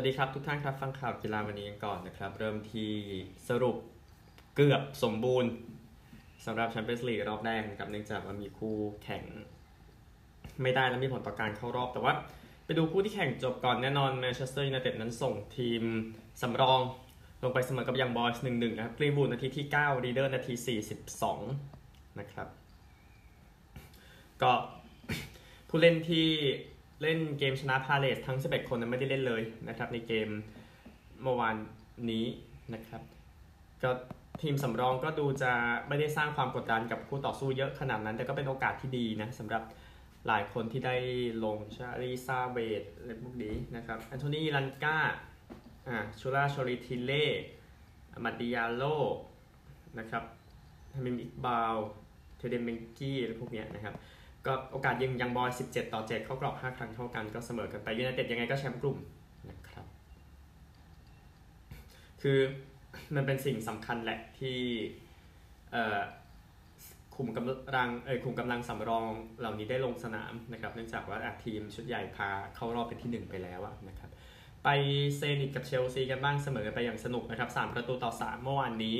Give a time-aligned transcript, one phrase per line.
[0.00, 2.92] สวัสดีครับทุกท่านครับฟังข่าวกีฬาวันนี้กันก่อนนะครับ เริ่มที่
[3.48, 3.76] สรุป
[4.56, 5.50] เกือบสมบูรณ์
[6.46, 9.24] สำหรับแชมเปี้ยนส์ลีกรอบแรกนะครับเนื่องจากว่ามีคู่แข่ง
[10.62, 12.12] ไม่ได้และมีผลต่อการเข้ารอบ แต่ว่า
[12.64, 15.82] ไปดูคู่ที่แข่งจบก่อนแน่นอนแมนเชสเตอร์ยูไนเต็ดนั้นส่งทีม
[16.42, 16.80] สำรอง
[17.42, 20.54] ลงไปเสมอกับยังบอยส์หนึ่งหนึ่งนะครับกรีนวูดนาทีที่ 9 รีเดอร์นาที
[21.46, 22.48] 42 นะครับ
[24.42, 24.52] ก็
[25.68, 26.28] ผู้เล่นที่
[27.02, 30.28] เล่นเกมชนะพาเลสทั้ง 11 คนไม่ได้เล่นเลยนะครับในเกม
[31.22, 31.56] เมื่อวาน
[32.10, 32.26] นี้
[32.74, 33.02] นะครับ
[33.82, 33.90] ก็
[34.42, 35.52] ทีมสำรองก็ดูจะ
[35.88, 39.62] ไม่ได้สร้างความกดดันกับคู่ต่อสู้เยอะขนาดนั้น แต่ก็เป็นโอกาสที่ดีนะสำหรับ
[40.26, 40.96] หลายคนที่ได้
[41.44, 44.98] ลงชาลีซาเวดอะไรพวกนี้นะครับแอนโทนีลันกา
[45.88, 47.26] อ่าชูราชอริทิเล่
[48.24, 48.82] มาดิยาโล
[49.98, 50.24] นะครับ
[50.94, 51.76] ฮามิมอิกบาว
[52.36, 53.94] เทเดเมงกี้อะไรพวกนี้นะครับ
[54.48, 58.98] ก็โอกาสยิงยังบอย 17 ต่อ 7 เข้ากรอบ 5 ครั้งเท่ากันก็เสมอกันไปยูไนเต็ดยังไงก็แชมป์กลุ่ม
[59.50, 59.86] นะครับ
[62.22, 62.38] คือ
[63.14, 64.58] มันเป็นสิ่งสำคัญแหละที่
[67.14, 69.04] คุมกำลังเออคุมกำลังสำรอง
[69.40, 74.10] เหล่านี้ได้ลงสนามนะครับ เนื่องจากว่าทีมชุดใหญ่พาเข้ารอบเป็นที่ 1 ไปแล้วนะครับ
[74.64, 74.68] ไป
[75.16, 78.96] เซนิตกับเชลซีกันบ้างเสมอไปอย่างสนุกนะครับ3ประตูต่อ 3 เมื่อวานนี้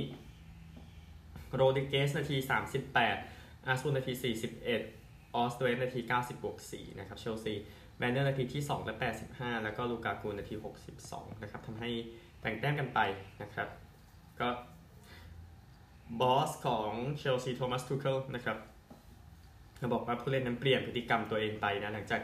[1.54, 2.36] โรดิเกสนาที
[3.02, 4.12] 38อาซมูนนาที
[4.62, 4.97] 41
[5.36, 7.54] ออซโดเยฟนาที 90บวก4นะครับเชลซี
[7.98, 8.94] แวร์เนอร์นาทีที่ 2 และ
[9.30, 10.54] 85 แล้วก็ลูกากูนาที
[10.98, 11.90] 62 นะครับทำให้
[12.40, 13.00] แต่งแต้มกันไป
[13.42, 13.68] นะครับ
[14.40, 14.48] ก็
[16.20, 18.58] บอสของเชลซีโทมัสทูเคิลนะครับ
[19.78, 22.22] เขาบอกว่าผู้เล่นนั้นเปลี่ยนพฤติกรรมตัวเองไปนะ หลังจาก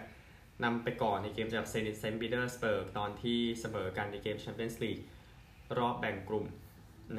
[0.64, 4.98] นำไปก่อนในเกมจากเซนิตเซนต์ปีเตอร์สเบิร์กตอนที่เสมอกันในเกมแชมเปี้ยนส์ลีก
[5.78, 6.47] รอบแบ่งกลุ่ม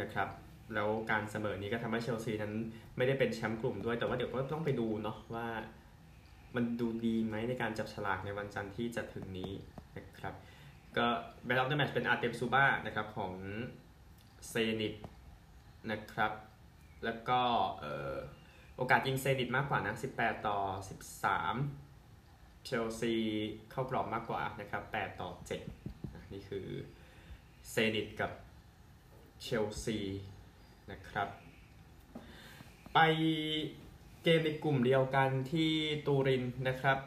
[0.02, 0.28] นะครับ
[0.74, 2.54] แล้วการเสมอนี้ก็ทำให้เชลซีนั้น
[2.98, 5.48] ไม่ได้เป็นแชมป์กลุ่มด้วย แต่ว่าเดี๋ยวก็ต้องไปดูเนาะว่า
[6.56, 9.52] มันดูดีไหมในการจับฉลากในวันจันทร์ที่จะถึงนี้
[9.98, 10.34] นะครับ
[10.98, 11.06] ก็
[11.46, 13.34] แบลล์เดอร์แมชเป็นอาร์เตมซูบ้านะครับของ
[14.50, 14.96] เซนิต
[15.92, 16.32] นะครับ
[17.06, 17.40] แล้วก็
[18.78, 20.58] โอกาสยิงเซนิตมากกว่านะ 18 ต่อ
[21.82, 23.14] 13 เชลซี
[23.72, 25.30] เข้ากรอบมากกว่านะครับ 8 ต่อ
[25.82, 26.68] 7 นี่คือ
[27.72, 28.32] เซนิตกับ
[29.42, 29.98] เชลซี
[30.92, 31.28] นะครับ
[32.94, 33.00] ไป
[34.24, 35.72] เกมในกลุ่มเดียวกันที่
[36.08, 36.98] ตูรินนะครับ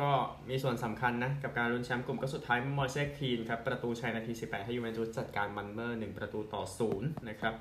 [0.00, 0.10] ก็
[0.48, 6.62] มีส่วนสำคัญนะ กับการลุ้นแชมป์กลุ่มก็สุดท้ายมอยเซคีนครับ ประตูชัยนาที 18 ให้ยูเวนตุสจัดการมันเมอร์ 1 ประตูต่อ
[6.94, 7.54] 0 นะครับ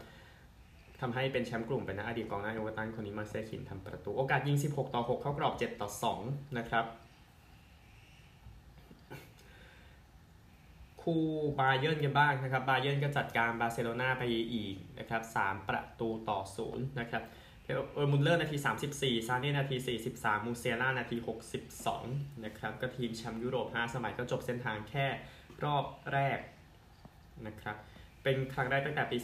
[1.01, 5.89] ทำให้เป็นแชมป์กลุ่มไปนะอดีตกองหน้าเอเวอร์ตันคนนี้มอยเซคีนทำประตู โอกาสยิง 16 ต่อ 6 เข้ากรอบ 7 ต่อ
[6.21, 6.85] 2 นะครับ
[11.11, 11.25] คู่
[11.59, 14.23] บาเยิร์นกันบ้างนะครับบาเยิร์นก็จัดการบาร์เซโลนาไป
[14.53, 17.23] อีกนะครับ3ประตูต่อ0นะครับ
[17.63, 18.57] เออร์มุลเลอร์นาที
[18.93, 19.75] 34 ซาเน่นาที
[20.09, 21.17] 43 มูเซียนานาที
[21.81, 25.05] 62 นะครับ ก็ทีมแชมป์ยุโรป 5 สมัยก็จบเส้นทางแค่
[25.63, 26.39] รอบแรก
[27.47, 27.77] นะครับ
[28.23, 29.17] เป็นครั้งแรกตั้งแต่ปี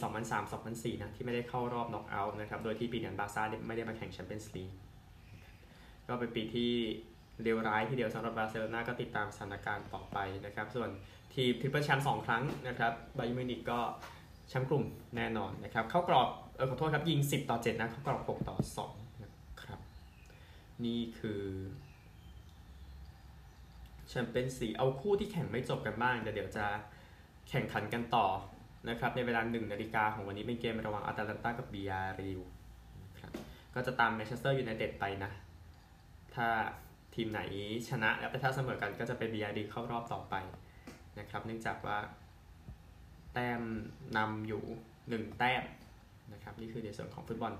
[0.48, 4.70] 2003-2004 นะ ที่ไม่ได้เข้ารอบน็อกเอาท์นะครับ โดยที่ปีนั้นบาซ่าไม่ได้มาแข่งแชมเปี้ยนส์ลีก
[6.08, 6.72] ก็เป็นปีที่
[7.42, 10.90] เลวร้ายทีเดียวสำหรับบาร์เซโลนาก็ติดตามสถานการณ์ต่อไปนะครับ ส่วน
[11.34, 13.80] ทีม triple แชมป์สองครั้งนะครับบาเยิร์นมิวนิกก็
[14.48, 14.84] แชมป์กลุ่ม
[15.16, 18.56] แน่นอนนะครับเข้ากรอบเออขอโทษครับยิง 10 ต่อ 7 นะ เข้ากรอบ 6 ต่อ
[18.88, 19.30] 2 นะ
[19.62, 19.80] ครับ
[20.84, 21.42] นี่คือ
[24.08, 26.66] แชมเปี้ยนส์ลีกเอาคู่ที่แข่งไม่จบกันบ้างแต่เดี๋ยวจะ
[27.48, 28.26] แข่งขันกันต่อ
[28.88, 32.40] นะครับในเวลา1นาฬิกาของวันนี้เป็นเกมระหว่างอาตาลันตากับบียาร์เรอัล
[33.20, 33.32] ครับ
[33.74, 35.30] ก็จะตามแมนเชสเตอร์ยูไนเต็ดไปนะ
[36.34, 36.48] ถ้า
[37.14, 37.40] ทีมไหน
[37.88, 40.34] ชนะแล้วถ้าเสมอกันก็จะเป็นบียาร์เรอัลเข้ารอบต่อไป
[41.18, 41.98] นะครับ เนื่องจากว่า
[43.32, 43.62] แต้ม
[44.16, 44.62] นำอยู่
[45.00, 45.62] 1 แต้ม
[46.32, 47.52] นะครับ นี่คือในส่วนของฟุตบอล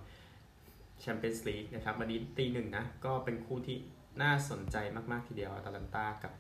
[1.01, 3.77] แชมเปี้ยนส์ลีกนะครับ วันนี้ตีหนึ่งนะ ก็เป็นคู่ที่
[4.23, 4.77] น่าสนใจ
[5.11, 6.33] มาก ๆ ทีเดียวอาตาลันตากับ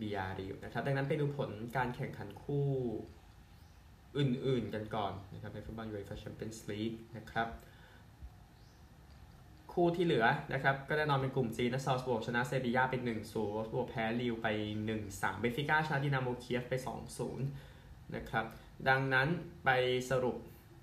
[0.00, 2.66] บียาร์เรอัลนะครับ ดังนั้นไปดูผลการแข่งขันคู่
[4.18, 7.48] อื่น ๆ กันก่อนนะครับในฟุตบอลยูเอฟ่าแชมเปี้ยนส์ลีกนะครับ
[9.76, 14.46] คู่ที่เหลือนะครับ ก็แน่นอนเป็นกลุ่ม G นะซัลซ์บวร์กชนะเซบียาเป็น1 0โวล์ฟสบวร์กแพ้ลีลไป
[14.94, 16.74] 1-3 เบฟิก้าชนะดินาโมเคียฟไป
[17.24, 17.36] 2-0
[18.16, 18.44] นะครับ
[18.88, 19.28] ดังนั้น
[19.64, 19.70] ไป
[20.10, 20.36] สรุป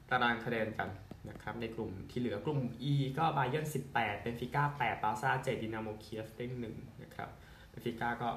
[0.09, 0.89] ตารางคะแนนกัน
[1.29, 2.59] นะครับในกลุ่มที่เหลือกลุ่ม
[2.91, 6.45] E ก็บาเยิร์น18เบฟิก้า8บาซ่า7ดินาโมเคียฟได้
[6.75, 7.29] 1นะครับ
[7.69, 8.29] เบฟิก้าก็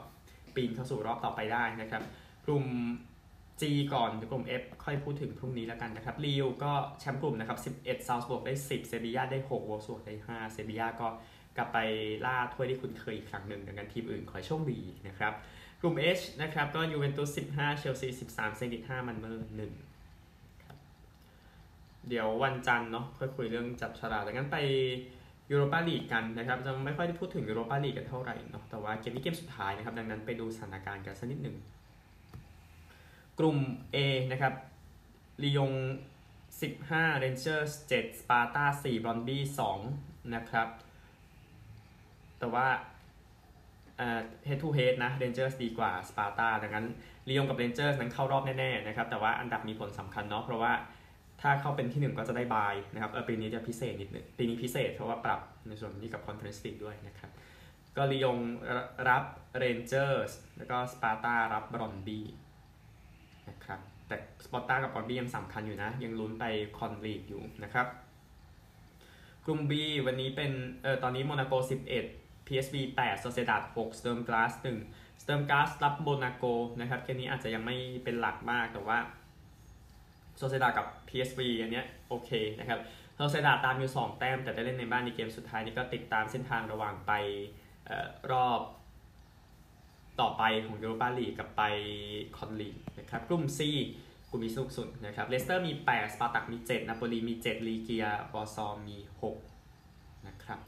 [0.54, 2.02] ปีนเข้าสู่รอบต่อไปได้นะครับ
[2.46, 2.64] กลุ่ม
[3.60, 3.62] G
[3.94, 11.08] ก่อนกลุ่ม F ค่อยพูดถึงพรุ่งนี้แล้วกันนะครับลีลก็แชมป์กลุ่มนะครับ 11ซัลซ์บวร์กได้ 10 เซบียาได้6โวล์ฟสบวร์กได้ 5 เซบียาก็
[11.56, 11.78] กลับไป
[12.26, 15.32] ล่าถ้วยที่คุ้นเคยอีกครั้งหนึ่งดังนั้นทีมอื่นขอโชคดีนะครับ
[15.80, 19.60] กลุ่ม H นะครับก็ยูเวนตุส15 เชลซี 13 เซนิต5มันเมอร์1
[22.08, 24.56] เดี๋ยววันจันทร์เนาะค่อยคุยเรื่องจับฉลากดังนั้นไป
[25.50, 31.56] ยูโรปาลีกกันนะครับจะไม่ค่อยได้พูดถึงยูโรปาลีกกันเท่าไหร่เนาะแต่ว่าเกมนี้เกมสุดท้ายนะครับดังนั้นไปดูสถานการณ์กันสักนิดหนึ่ง
[33.38, 33.58] กลุ่ม
[33.94, 33.96] A
[34.32, 34.54] นะครับ
[35.42, 35.72] ลียง
[36.50, 39.38] 15 Rangers 7 Sparta 4 b r o n b y
[39.86, 40.68] 2 นะครับ
[42.38, 42.66] แต่ว่า
[44.46, 46.86] head to head นะ Rangers ดีกว่า Sparta ดังนั้น
[47.28, 50.72] ลียงกับ Rangers นั้นเข้ารอบแน่ๆนะครับ แต่ว่าอันดับมีผลสำคัญเนาะ เพราะว่า
[51.40, 57.30] ถ้าเข้าเป็นที่ 1 ก็จะได้บายนะครับ เออปีนี้จะพิเศษนิดนึง ปีนี้พิเศษเพราะว่าปรับในส่วนนี้กับ Conference League ด้วยนะครับ
[57.96, 58.38] ก็ลียง
[59.08, 59.24] รับ
[59.62, 62.22] Rangers แล้วก็ Sparta รับ b r o n b y
[63.48, 66.44] นะครับแต่สปอร์ต้ากับบอลบี้ยังสำคัญอยู่นะ ยังลุ้นไป
[66.78, 67.86] คอนลีกอยู่นะครับ
[69.44, 69.72] กลุ่ม B
[70.06, 70.52] วันนี้เป็น
[70.82, 71.52] เออตอนนี้โมนาโก
[72.00, 74.10] 11 PSV 8 s o c i e d a d 6 s t e
[74.12, 75.60] r m g l a s 1 s t e r m g l a
[75.68, 76.44] s รับโมนาโก
[76.80, 78.98] นะครับเกมนี้อาจจะยังไม่เป็นหลักมากแต่ว่า
[80.40, 82.80] s o c i e d a d กับ PSV อันเนี้ยโอเคนะครับ
[83.18, 87.12] s o c i e d a d ตามอยู่ 2 แต้ม แต่ได้เล่นในบ้านในเกมสุดท้ายนี้ก็ติดตามเส้นทางระหว่างไป
[87.88, 88.60] ออรอบ
[90.20, 91.62] ต่อไปของยูโรปาลีกกับไป
[92.36, 93.60] คอนลีกนะครับกลุ่ม C
[94.30, 98.98] กลุ่มนี้สนุกสุดนะครับเลสเตอร์มี 8 สปาร์ตักมี 7 นาโปลีมี 7 ลีเกียวอร์ซอมี
[99.62, 100.60] 6 นะครับ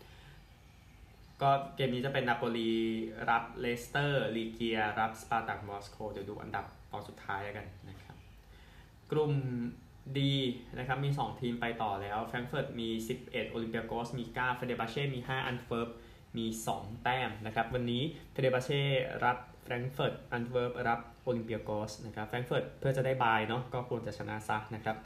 [1.43, 2.71] ก็เกมนี้จะเป็นนาโปลี
[3.31, 8.17] รับเลสเตอร์ลีเกียรับสปาร์ตักมอสโกเดี๋ยวดูอันดับตอนสุดท้ายกันนะครับ
[9.11, 9.33] กลุ่ม
[10.19, 10.35] D
[10.79, 12.89] นะครับมี 2 ทีมไปต่อแล้วแฟรงเฟิร์ตมี
[13.21, 15.89] 11 โอลิมเปียโกสมี 9 เฟเนร์บาห์เช่มี 5 แอนต์เวิร์ป
[16.37, 18.03] มี 2 แต้มนะครับ วันนี้
[18.33, 18.83] เฟเนร์บาห์เช่
[19.25, 24.97] รับแฟรงเฟิร์ตแอนต์เวิร์ปรับโอลิมเปียโกสนะครับแฟรงเฟิร์ตเพื่อจะได้บายเนาะก็ควรจะชนะซะนะครับ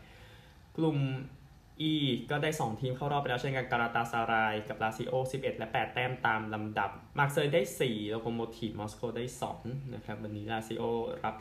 [0.76, 0.98] กลุ่ม
[1.90, 1.92] E
[2.30, 9.24] ก็ได้ 2 ทีมเข้ารอบไปแล้วเช่นกันกาลาตาซารายกับลาซิโอ 11 และ 8 แต้มตามลำดับ มาร์เซย์ได้4โลโคโมทีฟมอสโกได้
[9.58, 10.84] 2 นะครับ วันนี้ลาซิโอ
[11.24, 11.34] รับ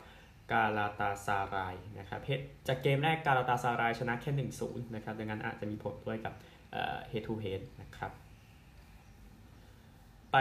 [0.52, 6.34] กาลาตาซารายนะครับเจากเกมแรกกาลาตาซารายชนะแค่ 1-0 นะครับ ดังนั้นอาจจะมีผลด้วยกับ
[7.08, 8.12] head to head นะครับ
[10.32, 10.36] ไป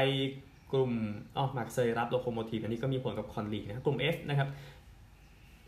[0.71, 0.91] กลุ่ม
[1.37, 4.49] อ๋อมาร์เซย์รับโลโคโมทีฟอันนี้ก็มีผลกับคอนลีกนะกลุ่ม F นะครับ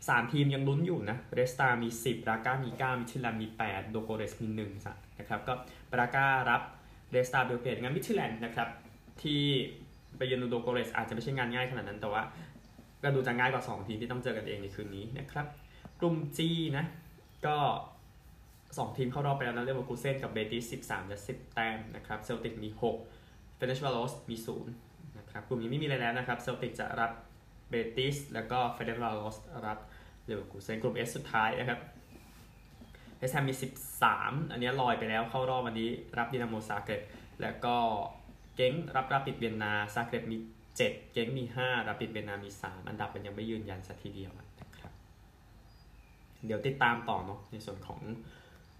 [0.08, 5.52] สามทีมยังลุ้นอยู่นะเรดสตาร์มี 10 บราก้ามี 9 มิทิลันมี 8 ลูโดโกเรตส์มี1นะครับก็
[5.92, 6.62] บราก้ารับ
[7.10, 8.68] เรดสตาร์เบลเกรดงั้นมิทิลันนะครับ
[9.22, 9.42] ที่
[10.16, 12.22] ไปเยือนลูโดโกเรตส์อาจจะไม่ใช่งานง่ายขนาดนั้นแต่ว่า
[13.02, 15.46] ก็ดูจะง่ายกว่า 2 ทีมที่ต้องเจอกันเองในคืนนี้นะครับ
[16.00, 16.38] กลุ่ม G
[16.76, 16.84] นะ
[17.46, 17.56] ก็
[18.34, 23.23] 2 ทีมเข้ารอบไปแล้วนะเรียกว่ากูเซนกับเบติส13และ10 แต้มนะครับเซลติกมี 6
[23.56, 24.72] เฟเรนซ์วารอสมีศูนย์
[25.18, 27.10] นะครับกลุ่มนี้ไม่มีอะไรแล้วนะครับเซลติกจะรับ
[27.70, 29.36] เบติสแล้วก็เฟเนชวาโลส
[29.66, 29.78] รับ
[30.24, 31.80] เรือกูเซนกลุ่ม S สุดท้ายนะครับ
[33.18, 33.54] เวสต์แฮมมี
[34.02, 37.00] 13 อันนี้ลอยไปแล้วเข้ารอบวันนี้รับดินาโมซาเกร็บ
[37.40, 37.76] แล้วก็
[38.56, 44.92] เกงค์รับราปิดเวียนนาซาเกร็บมี 7 เกงค์มี 5 ราปิดเวียนนามี 3 อันดับมันยังไม่ยืนยันสักทีเดียวนะครับ
[46.46, 48.00] เดี๋ยวติดตามต่อเนาะในส่วนของ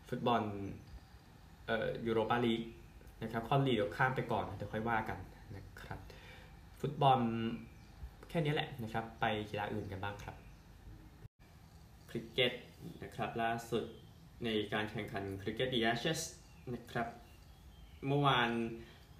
[0.09, 0.43] ฟุตบอล
[1.67, 2.61] เอ่อยูโรปาลีก
[3.25, 5.19] นะครับคอนลีเดี๋ยวข้ามไปก่อนเดี๋ยวค่อยว่ากัน
[5.56, 5.99] นะครับ
[6.81, 7.21] ฟุตบอล
[8.29, 10.37] แค่นี้แหละนะครับไปกีฬาอื่นกันบ้างครับ
[12.11, 12.53] คริกเก็ต
[13.03, 13.85] นะครับล่าสุด
[14.44, 16.20] ในการแข่งขันคริกเก็ต The Ashes
[16.75, 17.09] นะครับ
[18.06, 18.50] เมื่อวาน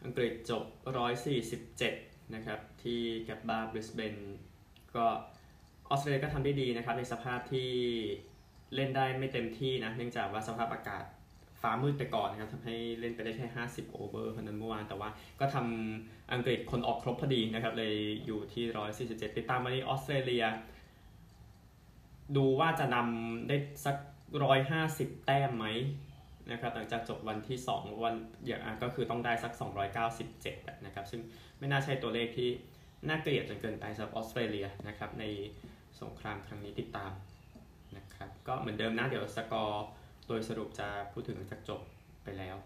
[0.05, 0.65] อังกฤษจบ
[1.49, 4.17] 147 นะครับ ที่แกบบาบริสเบน
[4.95, 5.07] ก็
[5.89, 7.71] ออสเตรเลียก็ทำได้ดีนะครับ ในสภาพที่
[8.75, 11.05] เล่นได้ไม่เต็มที่นะ เนื่องจากว่าสภาพอากาศ
[11.65, 15.09] ฟ้ามืดไปก่อนนะครับทำให้เล่นไปได้แค่ 50 โอเวอร์เพราะนั้นเมื่อวาน แต่ว่า
[15.41, 17.95] ก็ทำอังกฤษคนออกครบพอดีนะครับ เลย
[18.27, 18.65] อยู่ที่
[19.21, 20.45] 147 ติดตามวันนี้ออสเตรเลีย
[22.37, 23.97] ดูว่าจะนำได้สัก
[24.61, 25.67] 150 แต้มไหม
[26.51, 28.15] นะครับหลังจากจบวันที่ 2 วัน
[28.47, 29.53] อย่างก็คือต้องได้สัก
[30.19, 31.21] 297 นะครับ ซึ่ง
[31.59, 32.51] ไม่น่าใช่ตัวเลขที่
[33.09, 35.25] น่าเกลียดจนเกินไปสำหรับออสเตรเลียนะครับใน
[36.01, 37.13] สงครามครั้งนี้ติดตาม
[37.97, 39.87] นะครับก็เหมือนเดิมนะเดี๋ยวสกอร์
[40.27, 41.81] โดยสรุปจะพูดถึงจากจบ
[42.25, 42.57] ไปแล้ว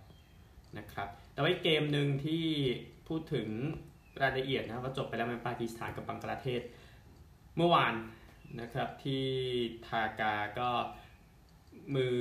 [0.79, 2.45] นะครับแต่ว่าเกมหนึ่งที่
[3.09, 3.49] พูดถึง
[4.23, 6.63] รายละเอียดนะว่าจบไปแล้วเป็นปากีสถานกับบังกลาเทศ
[7.57, 7.95] เมื่อวาน
[8.61, 9.25] นะครับที่
[9.87, 10.71] ทากาก็
[11.95, 12.17] มือ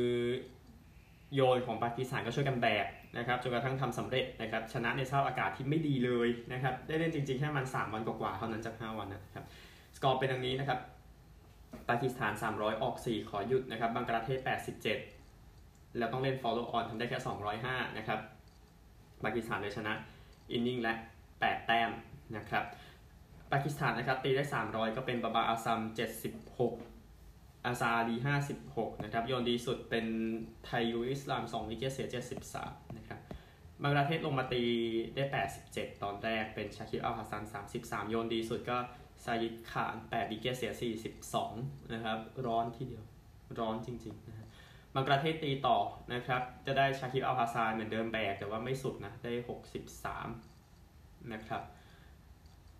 [1.33, 9.45] โยนของปากีสถานก็ช่วยกันแบกนะครับจนกระทั่งทำสำเร็จนะครับชนะในสภาพอากาศที่ไม่ดีเลยนะครับได้เล่นจริงๆ แค่มัน 3 วันกว่าๆเท่านั้นจาก 5 วันนะครับ
[9.95, 10.79] สกอร์เป็นดังนี้นะครับ
[11.89, 15.16] ปากีสถาน 300 ออก 4 ขอหยุดนะครับบังกลาเทศ 87
[15.97, 17.19] แล้วต้องเล่น follow on ทำได้แค่
[17.57, 18.19] 205 นะครับ
[19.23, 19.93] ปากีสถานเลยชนะ
[20.51, 20.93] innings และ
[21.31, 21.91] 8 แต้ม
[22.37, 22.63] นะครับ
[23.51, 25.79] ปากีสถานนะครับตีได้ 300 ก็เป็นบาบาร์อาซัม
[26.93, 28.15] 76 อาซาอาลี
[28.59, 30.05] 56 นะครับ โยนดีสุดเป็น
[30.65, 32.07] ไทจูลอิสลาม 2 wicket เสีย
[32.51, 33.19] 73 นะครับ
[33.81, 34.63] บังกลาเทศลงมาตี
[35.15, 35.23] ได้
[35.63, 37.43] 87 ตอนแรกเป็นชาคิบอัลฮาซัน
[37.77, 38.77] 33 โยนดีสุดก็
[39.23, 40.71] ซายิดขาน 8 wicket เสีย
[41.31, 43.03] 42 นะครับ ร้อนทีเดียว
[43.59, 44.36] ร้อนจริงๆนะ
[44.99, 45.77] บังกลาเทศตีต่อ
[46.13, 49.31] นะครับ จะได้ชาคิบอัลฮาซันเหมือนเดิมแบกแต่ว่าไม่สุดนะ ได้
[50.31, 51.63] 63 นะครับ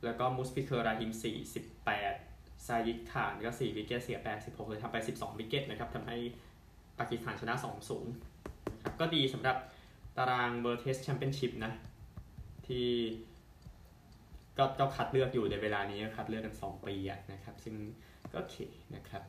[0.03, 1.11] แล้วก็มุชฟิเกอร์ราฮิม
[1.89, 6.17] 48 ซายิดขานก็ 4 wicket เสีย86เลยทำไป 12 wicket นะครับทำให้
[6.99, 7.53] ปากีสถานชนะ
[7.87, 9.57] 2-0นะครับก็ดีสำหรับ
[10.17, 11.71] ตาราง World Test Championship นะ
[12.67, 12.87] ที่
[14.57, 16.95] ก็ก็คัดเลือกอยู่ในเวลานี้คัดเลือกกัน 2 ปี
[17.31, 17.75] นะครับ ซึ่ง
[18.31, 18.57] ก็โอเค
[18.95, 19.23] นะครับ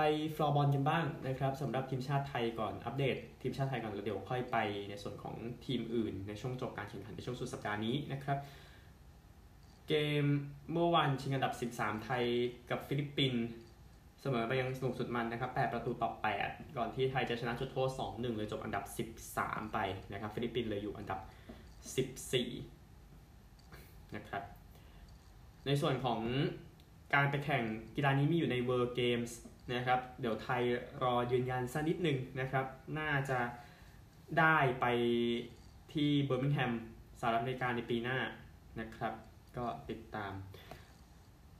[0.00, 4.56] ไปฟลอร์บอลกันบ้างนะครับสำหรับทีมชาติไทยก่อนอัปเดต ทีมชาติไทยก่อนแล้วเดี๋ยวค่อยไป
[4.90, 5.34] ในส่วนของ
[5.66, 8.38] ทีมอื่น ในช่วงจบการแข่งขันในช่วงสุดสัปดาห์นี้นะครับ
[9.88, 10.24] เกม
[10.72, 12.24] เมื่อวันชิงอันดับ 13 ไทย
[12.70, 13.42] กับฟิลิปปินส์
[14.20, 16.10] เสมอไปยังสนุกสุดมันนะครับ 8 ประตูต่อ
[16.44, 18.84] 8 ก่อนที่ไทยจะชนะจุดโทษ 2-1 เลยจบอันดับ
[19.30, 19.78] 13 ไป
[20.12, 21.20] นะครับฟิลิปปินส์เลยอยู่อันดับ
[22.28, 24.42] 14 นะครับ
[25.66, 26.20] ในส่วนของ
[27.14, 27.62] การไปแข่ง
[27.96, 29.30] กีฬานี้มีอยู่ใน World Games
[29.74, 30.62] นะครับเดี๋ยวไทย
[31.02, 32.66] รอยืนยันสักนิดหนึ่งนะครับ
[32.98, 33.40] น่าจะ
[34.38, 34.86] ได้ไป
[35.92, 36.72] ที่เบอร์มิงแฮม
[37.20, 38.18] สหรัฐอเมริกาในปีหน้า
[38.80, 39.14] นะครับ
[39.56, 40.32] ก็ติดตาม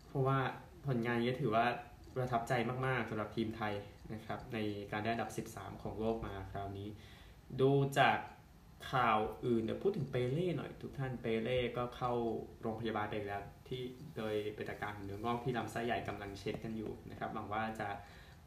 [0.07, 0.39] เพราะว่า
[0.87, 1.67] ผลงานนี้ถือว่า
[2.15, 2.53] ประทับใจ
[2.87, 3.75] มากๆสำหรับทีมไทย
[4.15, 4.59] นะครับ ใน
[4.93, 6.89] การได้อันดับ 13 ของโลกมาคราวนี้
[7.61, 8.19] ดูจาก
[8.93, 12.13] ข่าวอื่นเดี๋ยวพูดถึงเปเล่หน่อย ทุกท่านเปเล่ก็เข้า
[12.63, 13.83] โรงพยาบาลไปแล้ว ที่
[14.17, 17.89] โดยเป็นอาการเนื้องอกที่ลำไส้ใหญ่กำลังเช็ดกันอยู่นะครับหวังว่าจะ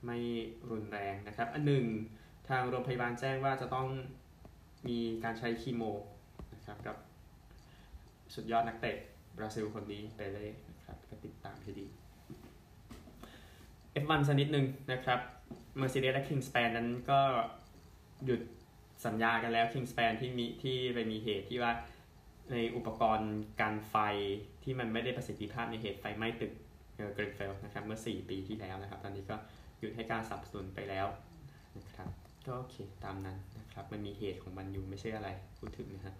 [0.05, 0.17] ไม่
[0.69, 1.85] รุนแรงนะครับ อันหนึ่ง
[2.50, 3.88] ทางโรงพยาบาลแจ้งว่าจะต้อง
[4.88, 5.83] มีการใช้คีโม
[6.53, 6.95] นะครับกับ
[8.33, 8.97] สุดยอดนักเตะ
[9.38, 11.88] บราซิลคนนี้เปเล่นะครับก็ติดตามให้ดี
[14.03, 15.19] F1 สักนิดหนึ่งนะครับ
[15.79, 17.19] Mercedes และ Kingspan นั้นก็
[18.25, 18.41] หยุด
[19.05, 21.72] สัญญากันแล้ว Kingspan ที่มีที่ไปมีเหตุที่ว่า
[22.51, 23.96] ในอุปกรณ์การไฟ
[24.63, 26.53] ที่มันไม่ได้ประสิทธิภาพในเหตุไฟไหม้ตึก
[27.13, 29.36] เกรนเฟลนะครับเมื่อ 4 ปีที่แล้วนะครับ ตอนนี้ก็
[29.79, 31.08] หยุดให้การสนับสนุนไปแล้ว
[31.77, 32.10] นะครับ
[32.46, 36.15] ก็โอเคตามนั้นนะครับ มันมีเหตุของมันอยู่ไม่ใช่อะไรพูดถึงนะฮะ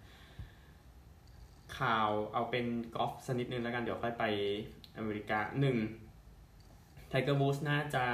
[1.78, 4.24] ข่าวเอาเป็นกอล์ฟสนิดนึงแล้วกันเดี๋ยวค่อยไป
[4.96, 5.76] อเมริกาหนึ่ง
[7.08, 8.04] ไทเกอร์วูดส์น่าจะ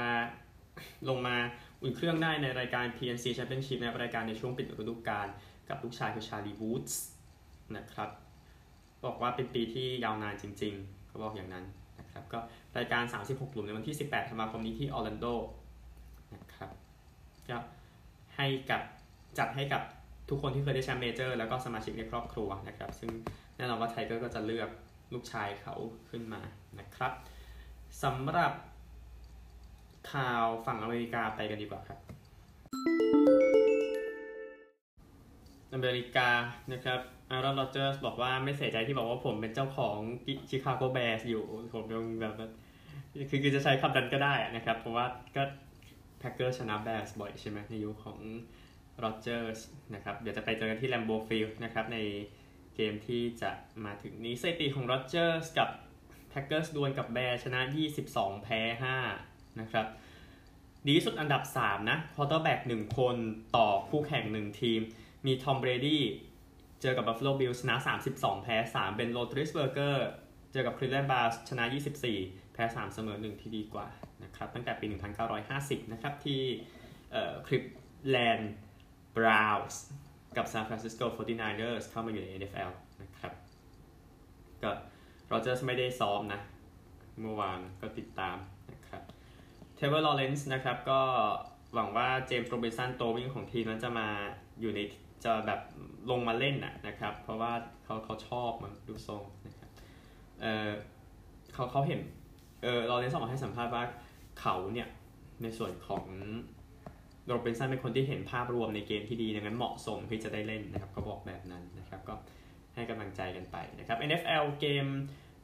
[1.09, 1.35] ลงมา
[1.81, 5.27] อุ่นเครื่องได้ในรายการ PNC Championship ในรายการในช่วงปิดฤดูกาล
[5.69, 7.01] กับลูกชายคือชาลีวูดส์
[7.77, 8.09] นะครับ
[9.05, 11.65] บอกว่าเป็นปีที่ยาวนานจริงๆเขาบอกอย่างนั้น
[11.99, 12.39] นะครับก็
[12.77, 15.25] รายการ 36 หลุมในวันที่ 18 ธันวาคมนี้ที่ออร์แลนโด
[16.35, 16.71] นะครับ
[17.49, 17.57] ก็
[18.35, 18.81] ให้กับ
[19.37, 19.81] จัดให้กับ
[20.29, 23.11] ทุกคนที่เคยได้แชมป์เมเจอร์แล้วก็สมาชิกในครอบครัวนะครับ ซึ่ง
[23.57, 24.69] แน่นอนว่าไทเกอร์ก็จะเลือก
[25.13, 25.75] ลูกชายเขา
[26.09, 26.41] ขึ้นมา
[26.79, 27.11] นะครับ
[28.03, 28.51] สำหรับ
[30.13, 31.99] ข่าวฝั่งอเมริกาไปกันดีกว่าครับ
[35.73, 36.29] อเมริกา
[36.73, 36.99] นะครับ
[37.29, 39.97] แอรอนร็อดเจอร์สบอกว่าไม่เสียใจที่บอกว่าผมเป็นเจ้าของ
[40.49, 42.33] ชิคาโกแบร์สอยู่ ผมยังแบบ
[43.29, 45.43] คือคือจะใช้คำนั้นก็ได้นะครับ เพราะว่าก็
[46.19, 49.59] แพ็กเกอร์ชนะแบร์สบ่อยใช่ไหมในยุคของร็อดเจอร์ส
[49.93, 51.97] นะครับ เดี๋ยวจะไปเจอกันที่แลมโบฟิลด์นะครับ ใน
[52.75, 53.51] เกมที่จะ
[53.85, 55.69] มาถึงนี้สถิติของร็อดเจอร์สกับ
[56.29, 57.61] แพ็กเกอร์สดวลกับแบร์สชนะ
[58.01, 58.61] 22 แพ้
[58.97, 59.28] 5
[59.59, 59.85] นะครับ
[60.85, 63.15] ดีที่สุดอันดับ 3 นะควอเตอร์แบ็ก1คน
[63.55, 64.81] ต่อคู่แข่ง 1 ทีม
[65.25, 66.03] มีทอมเบรดี้
[66.81, 67.75] เจอกับ Buffalo Bills ชนะ
[68.09, 70.07] 32 แพ้ 3 เบนโรธลิสเบอร์เกอร์
[70.51, 71.63] เจอกับ Cleveland Browns ชนะ
[72.09, 73.87] 24 แพ้ 3 เสมอ 1 ที่ดีกว่า
[74.23, 74.85] นะครับตั้งแต่ปี
[75.39, 76.41] 1950 นะครับ ที่
[77.47, 77.63] คลีฟ
[78.09, 78.53] แลนด์
[79.17, 79.81] บราวน์ส
[80.37, 83.33] กับ San Francisco 49ers เข้ามาอยู่ใน NFL นะครับ
[84.63, 86.41] ก็ร็อดเจอร์สไม่ได้ซ้อมนะ
[87.21, 88.37] เมื่อวานก็ติดตาม
[89.79, 90.99] เทรเวอร์ลอว์เรนซ์นะครับก็
[91.73, 94.07] หวังว่าเจมส์โรบินสันตัววิ่งของทีมนั้นจะมา
[94.61, 94.79] อยู่ใน
[95.23, 95.59] จะแบบ
[96.11, 97.51] ลงมาเล่นนะนะครับ เพราะว่า
[97.83, 99.69] เขาเขาชอบมันดูทรงนะครับ
[100.41, 100.69] เออ
[101.53, 101.99] เขาเขาเห็น
[102.63, 103.83] เออลอว์เรนซ์ออกมาให้สัมภาษณ์ว่า
[104.39, 104.87] เขาเนี่ย
[105.41, 106.03] ในส่วนของ
[107.27, 112.13] โรบินสันเป็นคนที่เห็นภาพรวมในเกมที่ดีดังนั้นเหมาะสมที่จะได้เล่นนะครับเขาบอกแบบนั้นนะครับก็
[112.75, 114.85] ให้กำลังใจกันไปนะครับ NFL เกม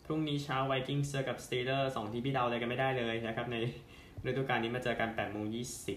[0.06, 3.58] พรุ่งนี้เช้าไวกิ้งเจอกับสตีลเลอร์สสองทีมที่เดาอะไรกันไม่ได้เลยนะครับใน
[4.28, 5.46] ฤดูกาลนี้มาเจอกัน8โมง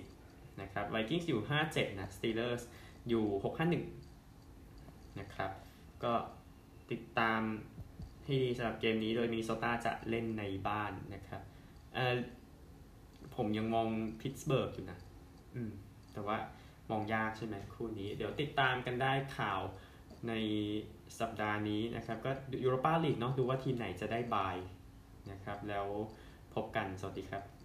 [0.04, 2.62] 20นะครับไวกิ้งอยู่ 5-7 นะสตีลเลอร์ส
[3.08, 5.50] อยู่ 6-5-1 นะครับ
[6.04, 6.12] ก็
[6.90, 7.40] ติดตาม
[8.24, 11.42] ให้ดีสำหรับเกมนี้โดยมินนิโซตาจะเล่นในบ้านนะครับ
[11.94, 12.16] เออ
[13.36, 13.88] ผมยังมอง
[14.20, 14.98] พิตสเบิร์กอยู่นะ
[15.54, 15.70] อืม
[16.12, 16.36] แต่ว่า
[16.90, 19.60] มองยากใช่ไหมคู่นี้ เดี๋ยวติดตามกันได้ข่าว
[20.28, 20.32] ใน
[21.20, 22.30] สัปดาห์นี้นะครับ ก็
[22.64, 24.56] ยูโรปาลีกเนาะดูว่าทีมไหนจะได้บาย
[25.30, 25.86] นะครับ แล้ว
[26.54, 27.57] พบกัน สวัสดีครับ